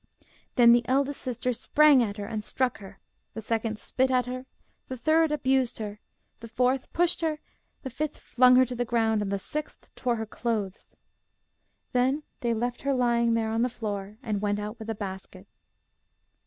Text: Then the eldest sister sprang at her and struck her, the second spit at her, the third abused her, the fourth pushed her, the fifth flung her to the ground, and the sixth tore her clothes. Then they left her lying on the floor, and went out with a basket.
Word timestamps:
Then 0.55 0.71
the 0.71 0.81
eldest 0.87 1.21
sister 1.21 1.53
sprang 1.53 2.01
at 2.01 2.17
her 2.17 2.25
and 2.25 2.43
struck 2.43 2.79
her, 2.79 2.97
the 3.35 3.39
second 3.41 3.77
spit 3.77 4.09
at 4.09 4.25
her, 4.25 4.47
the 4.87 4.97
third 4.97 5.31
abused 5.31 5.77
her, 5.77 5.99
the 6.39 6.47
fourth 6.47 6.91
pushed 6.91 7.21
her, 7.21 7.37
the 7.83 7.91
fifth 7.91 8.17
flung 8.17 8.55
her 8.55 8.65
to 8.65 8.73
the 8.73 8.83
ground, 8.83 9.21
and 9.21 9.31
the 9.31 9.37
sixth 9.37 9.93
tore 9.93 10.15
her 10.15 10.25
clothes. 10.25 10.97
Then 11.91 12.23
they 12.39 12.51
left 12.55 12.81
her 12.81 12.95
lying 12.95 13.37
on 13.37 13.61
the 13.61 13.69
floor, 13.69 14.17
and 14.23 14.41
went 14.41 14.57
out 14.57 14.79
with 14.79 14.89
a 14.89 14.95
basket. 14.95 15.45